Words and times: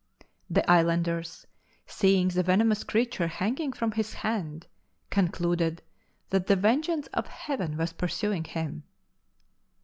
The 0.49 0.67
islanders, 0.67 1.45
seeing 1.85 2.29
the 2.29 2.41
venomous 2.41 2.83
creature 2.83 3.27
hanging 3.27 3.71
from 3.71 3.91
his 3.91 4.15
hand, 4.15 4.65
concluded 5.11 5.83
that 6.31 6.47
the 6.47 6.55
vengeance 6.55 7.05
of 7.13 7.27
Heaven 7.27 7.77
was 7.77 7.93
pursuing 7.93 8.45
him. 8.45 8.81